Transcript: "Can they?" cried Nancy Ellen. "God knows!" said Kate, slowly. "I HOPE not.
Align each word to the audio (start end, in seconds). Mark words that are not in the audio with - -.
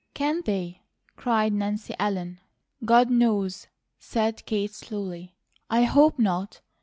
"Can 0.15 0.41
they?" 0.45 0.81
cried 1.15 1.53
Nancy 1.53 1.93
Ellen. 1.99 2.39
"God 2.83 3.11
knows!" 3.11 3.67
said 3.99 4.43
Kate, 4.47 4.73
slowly. 4.73 5.35
"I 5.69 5.83
HOPE 5.83 6.17
not. 6.17 6.61